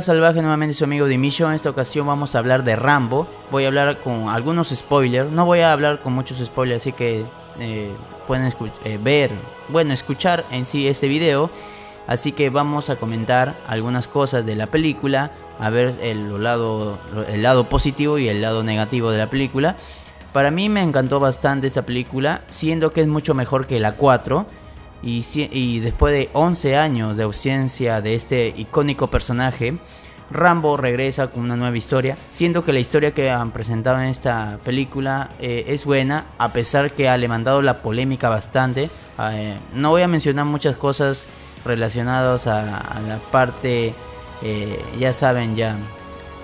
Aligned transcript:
Salvaje, 0.00 0.40
nuevamente 0.40 0.72
su 0.72 0.84
amigo 0.84 1.04
Dimisho. 1.06 1.46
En 1.48 1.52
esta 1.52 1.68
ocasión 1.68 2.06
vamos 2.06 2.34
a 2.34 2.38
hablar 2.38 2.64
de 2.64 2.76
Rambo. 2.76 3.28
Voy 3.50 3.64
a 3.64 3.66
hablar 3.66 4.00
con 4.00 4.30
algunos 4.30 4.70
spoilers. 4.70 5.30
No 5.30 5.44
voy 5.44 5.60
a 5.60 5.70
hablar 5.70 6.00
con 6.00 6.14
muchos 6.14 6.38
spoilers, 6.38 6.80
así 6.80 6.94
que 6.94 7.26
eh, 7.60 7.90
pueden 8.26 8.50
eh, 8.84 8.98
ver, 9.02 9.30
bueno, 9.68 9.92
escuchar 9.92 10.46
en 10.50 10.64
sí 10.64 10.88
este 10.88 11.08
video. 11.08 11.50
Así 12.06 12.32
que 12.32 12.48
vamos 12.48 12.88
a 12.88 12.96
comentar 12.96 13.54
algunas 13.68 14.08
cosas 14.08 14.46
de 14.46 14.56
la 14.56 14.68
película, 14.68 15.30
a 15.60 15.68
ver 15.68 15.98
el 16.00 16.42
lado, 16.42 16.98
el 17.28 17.42
lado 17.42 17.68
positivo 17.68 18.16
y 18.16 18.28
el 18.28 18.40
lado 18.40 18.64
negativo 18.64 19.10
de 19.10 19.18
la 19.18 19.28
película. 19.28 19.76
Para 20.32 20.50
mí 20.50 20.70
me 20.70 20.80
encantó 20.80 21.20
bastante 21.20 21.66
esta 21.66 21.82
película, 21.82 22.44
siendo 22.48 22.94
que 22.94 23.02
es 23.02 23.08
mucho 23.08 23.34
mejor 23.34 23.66
que 23.66 23.78
la 23.78 23.92
4 23.96 24.46
y, 25.02 25.80
después 25.80 26.14
de 26.14 26.30
11 26.32 26.76
años 26.76 27.16
de 27.16 27.24
ausencia 27.24 28.00
de 28.00 28.14
este 28.14 28.54
icónico 28.56 29.08
personaje, 29.08 29.78
Rambo 30.30 30.76
regresa 30.76 31.28
con 31.28 31.42
una 31.42 31.56
nueva 31.56 31.76
historia, 31.76 32.16
siendo 32.30 32.64
que 32.64 32.72
la 32.72 32.80
historia 32.80 33.12
que 33.12 33.30
han 33.30 33.50
presentado 33.50 34.00
en 34.00 34.08
esta 34.08 34.58
película 34.64 35.30
eh, 35.40 35.64
es 35.68 35.84
buena, 35.84 36.26
a 36.38 36.52
pesar 36.52 36.92
que 36.92 37.08
ha 37.08 37.16
levantado 37.16 37.60
la 37.62 37.82
polémica 37.82 38.28
bastante. 38.28 38.90
Eh, 39.18 39.58
no 39.74 39.90
voy 39.90 40.02
a 40.02 40.08
mencionar 40.08 40.46
muchas 40.46 40.76
cosas 40.76 41.26
relacionadas 41.64 42.46
a, 42.46 43.00
la 43.06 43.18
parte, 43.30 43.94
eh, 44.42 44.82
ya 44.98 45.12
saben, 45.12 45.54
ya 45.54 45.76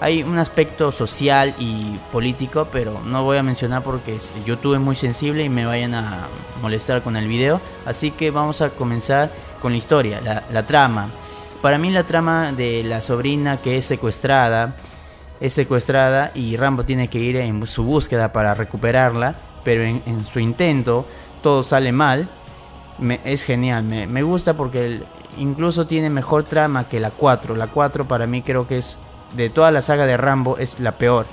hay 0.00 0.22
un 0.22 0.38
aspecto 0.38 0.92
social 0.92 1.54
y 1.58 1.98
político, 2.12 2.68
pero 2.70 3.00
no 3.04 3.24
voy 3.24 3.38
a 3.38 3.42
mencionar 3.42 3.82
porque 3.82 4.18
YouTube 4.44 4.74
es 4.74 4.80
muy 4.80 4.94
sensible 4.94 5.44
y 5.44 5.48
me 5.48 5.66
vayan 5.66 5.94
a 5.94 6.28
molestar 6.62 7.02
con 7.02 7.16
el 7.16 7.26
video. 7.26 7.60
Así 7.84 8.12
que 8.12 8.30
vamos 8.30 8.62
a 8.62 8.70
comenzar 8.70 9.32
con 9.60 9.72
la 9.72 9.78
historia, 9.78 10.44
la, 10.50 10.66
trama. 10.66 11.10
Para 11.60 11.78
mí 11.78 11.90
la 11.90 12.04
trama 12.04 12.52
de 12.52 12.84
la 12.84 13.00
sobrina 13.00 13.56
que 13.56 13.76
es 13.76 13.86
secuestrada, 13.86 14.76
es 15.40 15.52
secuestrada 15.52 16.30
y 16.34 16.56
Rambo 16.56 16.84
tiene 16.84 17.08
que 17.08 17.18
ir 17.18 17.36
en 17.36 17.66
su 17.66 17.82
búsqueda 17.82 18.32
para 18.32 18.54
recuperarla, 18.54 19.36
pero 19.64 19.82
en, 19.82 20.24
su 20.24 20.38
intento 20.38 21.06
todo 21.42 21.64
sale 21.64 21.90
mal. 21.90 22.28
es 23.24 23.42
genial, 23.42 23.82
me, 23.82 24.06
me 24.06 24.22
gusta 24.22 24.56
porque 24.56 25.02
incluso 25.38 25.88
tiene 25.88 26.08
mejor 26.08 26.44
trama 26.44 26.88
que 26.88 27.00
la 27.00 27.10
4. 27.10 27.56
La 27.56 27.66
4 27.66 28.06
para 28.06 28.28
mí 28.28 28.42
creo 28.42 28.68
que 28.68 28.78
es 28.78 28.96
de 29.34 29.50
toda 29.50 29.70
la 29.70 29.82
saga 29.82 30.06
de 30.06 30.16
Rambo 30.16 30.58
es 30.58 30.80
la 30.80 30.98
peor. 30.98 31.26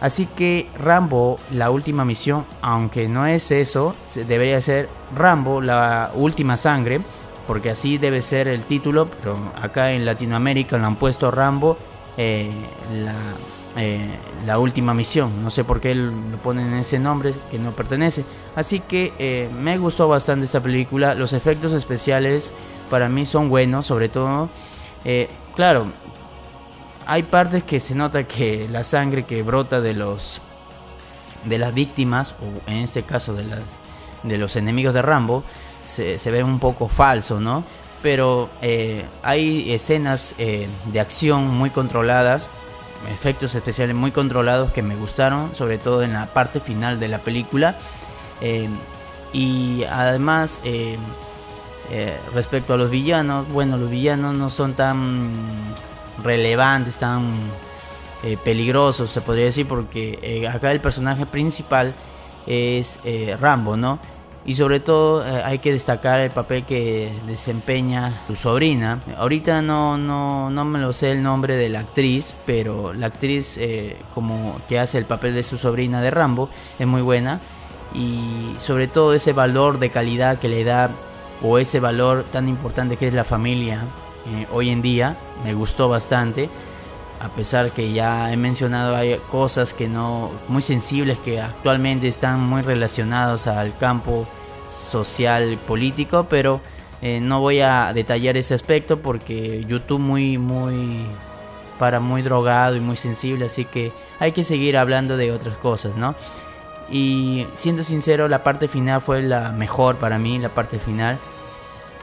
Así 0.00 0.26
que 0.26 0.68
Rambo, 0.78 1.38
la 1.52 1.70
última 1.70 2.04
misión, 2.04 2.44
aunque 2.60 3.08
no 3.08 3.26
es 3.26 3.50
eso, 3.50 3.94
debería 4.26 4.60
ser 4.60 4.88
Rambo, 5.14 5.62
la 5.62 6.12
última 6.14 6.56
sangre, 6.56 7.00
porque 7.46 7.70
así 7.70 7.96
debe 7.96 8.20
ser 8.20 8.46
el 8.48 8.66
título, 8.66 9.06
pero 9.06 9.38
acá 9.60 9.92
en 9.92 10.04
Latinoamérica 10.04 10.76
lo 10.76 10.86
han 10.86 10.96
puesto 10.96 11.30
Rambo, 11.30 11.78
eh, 12.18 12.50
eh, 13.78 14.18
la, 14.44 14.58
última 14.58 14.92
misión. 14.92 15.42
No 15.42 15.50
sé 15.50 15.64
por 15.64 15.80
qué 15.80 15.94
lo 15.94 16.36
ponen 16.42 16.74
ese 16.74 16.98
nombre 16.98 17.34
que 17.50 17.58
no 17.58 17.72
pertenece. 17.72 18.24
Así 18.54 18.80
que 18.80 19.14
eh, 19.18 19.48
me 19.58 19.78
gustó 19.78 20.08
bastante 20.08 20.44
esta 20.44 20.62
película. 20.62 21.14
Los 21.14 21.32
efectos 21.32 21.72
especiales 21.72 22.52
para 22.90 23.08
mí 23.08 23.24
son 23.24 23.48
buenos, 23.48 23.86
sobre 23.86 24.08
todo. 24.08 24.50
claro, 25.54 25.86
hay 27.06 27.22
partes 27.22 27.62
que 27.62 27.80
se 27.80 27.94
nota 27.94 28.24
que 28.24 28.68
la 28.68 28.84
sangre 28.84 29.24
que 29.24 29.42
brota 29.42 29.80
de 29.80 29.94
los 29.94 30.40
de 31.44 31.58
las 31.58 31.72
víctimas 31.72 32.34
o 32.40 32.70
en 32.70 32.78
este 32.78 33.04
caso 33.04 33.34
de 33.34 33.44
las 33.44 33.60
de 34.24 34.38
los 34.38 34.56
enemigos 34.56 34.92
de 34.92 35.02
Rambo 35.02 35.44
se, 35.84 36.18
ve 36.32 36.42
un 36.42 36.58
poco 36.58 36.88
falso, 36.88 37.40
¿no? 37.40 37.64
Pero 38.02 38.50
eh, 38.60 39.04
hay 39.22 39.72
escenas 39.72 40.34
eh, 40.38 40.66
de 40.86 40.98
acción 40.98 41.46
muy 41.46 41.70
controladas, 41.70 42.48
efectos 43.12 43.54
especiales 43.54 43.94
muy 43.94 44.10
controlados 44.10 44.72
que 44.72 44.82
me 44.82 44.96
gustaron, 44.96 45.54
sobre 45.54 45.78
todo 45.78 46.02
en 46.02 46.12
la 46.12 46.34
parte 46.34 46.58
final 46.58 46.98
de 46.98 47.06
la 47.06 47.20
película. 47.20 47.78
Eh, 48.40 48.68
y 49.32 49.84
además, 49.84 50.60
respecto 52.34 52.74
a 52.74 52.76
los 52.76 52.90
villanos, 52.90 53.48
bueno, 53.48 53.76
los 53.76 53.90
villanos 53.90 54.34
no 54.34 54.50
son 54.50 54.74
tan 54.74 55.32
relevantes, 56.22 56.96
tan 56.96 57.50
eh, 58.22 58.36
peligrosos, 58.42 59.10
se 59.10 59.20
podría 59.20 59.44
decir, 59.44 59.68
porque 59.68 60.18
eh, 60.22 60.48
acá 60.48 60.72
el 60.72 60.80
personaje 60.80 61.26
principal 61.26 61.94
es 62.46 62.98
eh, 63.04 63.36
Rambo, 63.40 63.76
¿no? 63.76 63.98
Y 64.44 64.54
sobre 64.54 64.78
todo 64.78 65.24
hay 65.44 65.58
que 65.58 65.72
destacar 65.72 66.20
el 66.20 66.30
papel 66.30 66.64
que 66.64 67.12
desempeña 67.26 68.22
su 68.28 68.36
sobrina. 68.36 69.02
Ahorita 69.16 69.60
no, 69.60 69.98
no, 69.98 70.50
no 70.50 70.64
me 70.64 70.78
lo 70.78 70.92
sé 70.92 71.10
el 71.10 71.20
nombre 71.24 71.56
de 71.56 71.68
la 71.68 71.80
actriz, 71.80 72.32
pero 72.46 72.92
la 72.92 73.06
actriz 73.06 73.58
como 74.14 74.60
que 74.68 74.78
hace 74.78 74.98
el 74.98 75.04
papel 75.04 75.34
de 75.34 75.42
su 75.42 75.58
sobrina 75.58 76.00
de 76.00 76.12
Rambo 76.12 76.48
es 76.78 76.86
muy 76.86 77.02
buena. 77.02 77.40
Y 77.92 78.54
sobre 78.58 78.86
todo 78.86 79.14
ese 79.14 79.32
valor 79.32 79.80
de 79.80 79.90
calidad 79.90 80.38
que 80.38 80.48
le 80.48 80.62
da, 80.62 80.90
o 81.42 81.58
ese 81.58 81.80
valor 81.80 82.24
tan 82.30 82.48
importante 82.48 82.96
que 82.96 83.08
es 83.08 83.14
la 83.14 83.24
familia, 83.24 83.84
hoy 84.52 84.70
en 84.70 84.82
día. 84.82 85.16
Me 85.44 85.54
gustó 85.54 85.88
bastante. 85.88 86.50
A 87.20 87.30
pesar 87.30 87.72
que 87.72 87.92
ya 87.92 88.32
he 88.32 88.36
mencionado 88.36 88.94
hay 88.94 89.18
cosas 89.30 89.72
que 89.72 89.88
no 89.88 90.30
muy 90.48 90.62
sensibles 90.62 91.18
que 91.18 91.40
actualmente 91.40 92.08
están 92.08 92.40
muy 92.40 92.62
relacionados 92.62 93.46
al 93.46 93.76
campo 93.78 94.28
social 94.66 95.58
político, 95.66 96.26
pero 96.28 96.60
eh, 97.00 97.20
no 97.20 97.40
voy 97.40 97.60
a 97.60 97.92
detallar 97.94 98.36
ese 98.36 98.54
aspecto 98.54 99.00
porque 99.00 99.64
YouTube 99.66 100.00
muy 100.00 100.36
muy 100.38 101.06
para 101.78 102.00
muy 102.00 102.22
drogado 102.22 102.76
y 102.76 102.80
muy 102.80 102.96
sensible, 102.96 103.46
así 103.46 103.64
que 103.64 103.92
hay 104.18 104.32
que 104.32 104.44
seguir 104.44 104.76
hablando 104.76 105.16
de 105.16 105.30
otras 105.32 105.56
cosas, 105.58 105.96
¿no? 105.96 106.14
Y 106.90 107.46
siendo 107.52 107.82
sincero, 107.82 108.28
la 108.28 108.42
parte 108.42 108.68
final 108.68 109.00
fue 109.00 109.22
la 109.22 109.52
mejor 109.52 109.96
para 109.96 110.18
mí, 110.18 110.38
la 110.38 110.48
parte 110.48 110.78
final 110.78 111.18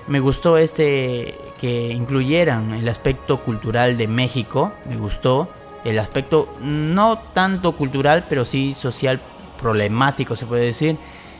me 0.07 0.19
gustó 0.19 0.57
este 0.57 1.35
que 1.59 1.93
incluyeran 1.93 2.73
el 2.73 2.89
aspecto 2.89 3.41
cultural 3.41 3.97
de 3.97 4.07
México, 4.07 4.73
me 4.89 4.97
gustó 4.97 5.49
el 5.85 5.99
aspecto 5.99 6.49
no 6.61 7.17
tanto 7.17 7.73
cultural, 7.73 8.25
pero 8.27 8.45
sí 8.45 8.73
social 8.73 9.21
problemático 9.61 10.35
se 10.35 10.45
puede 10.45 10.65
decir. 10.65 10.97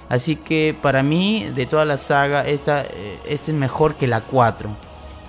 Así 0.09 0.35
que 0.35 0.75
para 0.79 1.01
mí, 1.01 1.49
de 1.55 1.65
toda 1.65 1.85
la 1.85 1.97
saga, 1.97 2.45
esta, 2.45 2.81
eh, 2.81 3.19
este 3.25 3.51
es 3.51 3.57
mejor 3.57 3.95
que 3.95 4.07
la 4.07 4.21
4. 4.21 4.69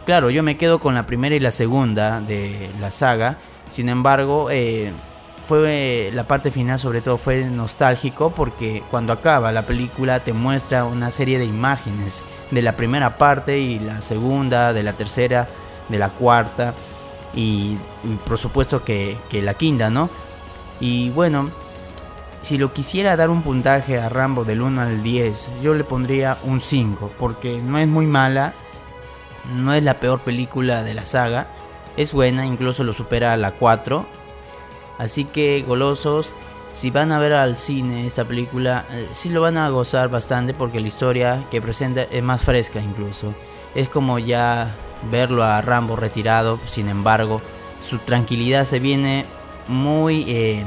Claro, 0.05 0.31
yo 0.31 0.43
me 0.43 0.57
quedo 0.57 0.79
con 0.79 0.95
la 0.95 1.07
primera 1.07 1.35
y 1.35 1.41
la 1.41 1.51
segunda 1.51 2.21
de 2.21 2.71
la 2.81 2.91
saga. 2.91 3.39
Sin 3.71 3.89
embargo, 3.89 4.51
eh, 4.51 4.93
fue 5.47 6.11
la 6.15 6.27
parte 6.27 6.51
final 6.51 6.79
sobre 6.79 7.01
todo 7.01 7.19
fue 7.19 7.45
nostálgico 7.45 8.31
porque 8.31 8.83
cuando 8.91 9.13
acaba 9.13 9.53
la 9.53 9.67
película 9.67 10.21
te 10.21 10.33
muestra 10.33 10.85
una 10.85 11.11
serie 11.11 11.39
de 11.39 11.45
imágenes 11.45 12.25
de 12.51 12.63
la 12.63 12.77
primera 12.77 13.19
parte 13.19 13.59
y 13.59 13.79
la 13.79 14.01
segunda, 14.01 14.73
de 14.73 14.83
la 14.83 14.95
tercera, 14.95 15.49
de 15.89 15.99
la 15.99 16.11
cuarta 16.11 16.75
y, 17.35 17.79
por 18.27 18.39
supuesto 18.39 18.85
que, 18.85 19.17
que, 19.29 19.43
la 19.43 19.55
quinta, 19.55 19.91
¿no? 19.91 20.09
Y 20.81 21.11
bueno, 21.11 21.51
si 22.43 22.59
lo 22.59 22.73
quisiera 22.73 23.17
dar 23.17 23.29
un 23.29 23.43
puntaje 23.43 24.01
a 24.01 24.09
Rambo 24.09 24.45
del 24.45 24.63
1 24.63 24.81
al 24.81 25.03
10, 25.03 25.51
yo 25.63 25.75
le 25.75 25.85
pondría 25.85 26.39
un 26.45 26.61
5 26.61 27.13
porque 27.19 27.61
no 27.61 27.79
es 27.79 27.89
muy 27.89 28.07
mala, 28.07 28.55
no 29.53 29.75
es 29.75 29.83
la 29.83 30.01
peor 30.01 30.21
película 30.21 30.85
de 30.85 30.95
la 30.95 31.05
saga, 31.05 31.49
es 31.97 32.13
buena, 32.13 32.47
incluso 32.47 32.85
lo 32.85 32.95
supera 32.95 33.33
a 33.33 33.37
la 33.37 33.53
4 33.53 34.24
Así 34.99 35.25
que 35.25 35.65
golosos, 35.67 36.35
si 36.73 36.91
van 36.91 37.13
a 37.13 37.19
ver 37.19 37.33
al 37.33 37.57
cine 37.57 38.07
esta 38.07 38.25
película, 38.25 38.87
eh, 38.91 39.09
sí 39.13 39.29
lo 39.31 39.41
van 39.41 39.57
a 39.57 39.69
gozar 39.69 40.09
bastante 40.09 40.55
porque 40.55 40.81
la 40.81 40.89
historia 40.89 41.45
que 41.51 41.63
presenta 41.63 42.03
es 42.03 42.23
más 42.23 42.43
fresca 42.43 42.81
incluso. 42.81 43.35
Es 43.75 43.89
como 43.89 44.19
ya 44.19 44.75
verlo 45.11 45.43
a 45.43 45.61
Rambo 45.61 45.97
retirado, 45.97 46.61
sin 46.65 46.89
embargo, 46.89 47.43
su 47.81 47.99
tranquilidad 47.99 48.65
se 48.65 48.79
viene 48.79 49.27
muy... 49.69 50.25
Eh, 50.29 50.65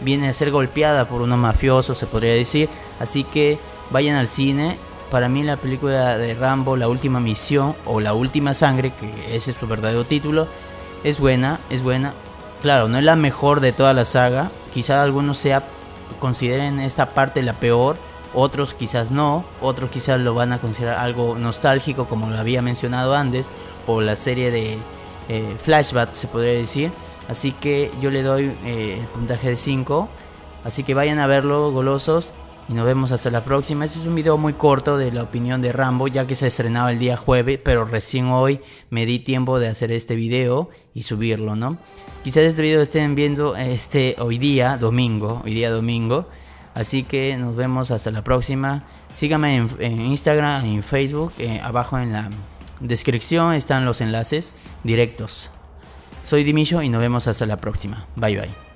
viene 0.00 0.28
a 0.28 0.32
ser 0.32 0.50
golpeada 0.50 1.08
por 1.08 1.22
unos 1.22 1.38
mafiosos, 1.38 1.98
se 1.98 2.06
podría 2.06 2.34
decir. 2.34 2.68
Así 2.98 3.24
que 3.24 3.58
vayan 3.90 4.16
al 4.16 4.28
cine. 4.28 4.78
Para 5.10 5.28
mí 5.28 5.42
la 5.42 5.56
película 5.56 6.18
de 6.18 6.34
Rambo, 6.34 6.76
La 6.76 6.88
Última 6.88 7.18
Misión 7.18 7.74
o 7.86 8.00
La 8.00 8.12
Última 8.12 8.52
Sangre, 8.52 8.92
que 8.92 9.34
ese 9.34 9.52
es 9.52 9.56
su 9.56 9.66
verdadero 9.66 10.04
título, 10.04 10.48
es 11.02 11.18
buena, 11.18 11.60
es 11.70 11.82
buena. 11.82 12.12
Claro, 12.62 12.88
no 12.88 12.98
es 12.98 13.04
la 13.04 13.16
mejor 13.16 13.60
de 13.60 13.72
toda 13.72 13.94
la 13.94 14.04
saga. 14.04 14.50
Quizás 14.72 15.04
algunos 15.04 15.38
sea 15.38 15.64
consideren 16.18 16.80
esta 16.80 17.10
parte 17.10 17.42
la 17.42 17.60
peor, 17.60 17.96
otros 18.34 18.74
quizás 18.74 19.10
no, 19.10 19.44
otros 19.60 19.90
quizás 19.90 20.20
lo 20.20 20.34
van 20.34 20.52
a 20.52 20.58
considerar 20.58 20.98
algo 20.98 21.36
nostálgico 21.36 22.06
como 22.06 22.28
lo 22.28 22.36
había 22.36 22.62
mencionado 22.62 23.14
antes, 23.14 23.50
o 23.86 24.00
la 24.00 24.16
serie 24.16 24.50
de 24.50 24.78
eh, 25.28 25.56
Flashback 25.58 26.14
se 26.14 26.26
podría 26.26 26.54
decir. 26.54 26.90
Así 27.28 27.52
que 27.52 27.92
yo 28.00 28.10
le 28.10 28.22
doy 28.22 28.56
eh, 28.64 28.98
el 29.00 29.06
puntaje 29.06 29.50
de 29.50 29.56
5. 29.56 30.08
Así 30.64 30.82
que 30.82 30.94
vayan 30.94 31.18
a 31.18 31.26
verlo, 31.26 31.70
golosos. 31.70 32.32
Y 32.68 32.74
nos 32.74 32.84
vemos 32.84 33.12
hasta 33.12 33.30
la 33.30 33.44
próxima. 33.44 33.84
Este 33.84 33.98
es 33.98 34.04
un 34.04 34.14
video 34.14 34.36
muy 34.36 34.52
corto 34.52 34.96
de 34.96 35.10
la 35.10 35.22
opinión 35.22 35.62
de 35.62 35.72
Rambo, 35.72 36.06
ya 36.08 36.26
que 36.26 36.34
se 36.34 36.46
estrenaba 36.46 36.92
el 36.92 36.98
día 36.98 37.16
jueves, 37.16 37.58
pero 37.64 37.84
recién 37.84 38.26
hoy 38.26 38.60
me 38.90 39.06
di 39.06 39.18
tiempo 39.18 39.58
de 39.58 39.68
hacer 39.68 39.90
este 39.90 40.14
video 40.14 40.68
y 40.94 41.04
subirlo, 41.04 41.56
¿no? 41.56 41.78
Quizás 42.22 42.42
este 42.44 42.62
video 42.62 42.82
estén 42.82 43.14
viendo 43.14 43.56
este 43.56 44.16
hoy 44.18 44.38
día, 44.38 44.76
domingo, 44.76 45.40
hoy 45.44 45.54
día 45.54 45.70
domingo. 45.70 46.28
Así 46.74 47.02
que 47.02 47.36
nos 47.36 47.56
vemos 47.56 47.90
hasta 47.90 48.10
la 48.10 48.22
próxima. 48.22 48.84
Síganme 49.14 49.56
en, 49.56 50.00
Instagram, 50.00 50.64
en 50.64 50.82
Facebook, 50.82 51.32
eh, 51.38 51.60
abajo 51.62 51.98
en 51.98 52.12
la 52.12 52.30
descripción 52.80 53.54
están 53.54 53.84
los 53.84 54.00
enlaces 54.00 54.54
directos. 54.84 55.50
Soy 56.22 56.44
Dimillo 56.44 56.82
y 56.82 56.88
nos 56.88 57.00
vemos 57.00 57.26
hasta 57.26 57.46
la 57.46 57.56
próxima. 57.56 58.06
Bye 58.16 58.40
bye. 58.40 58.67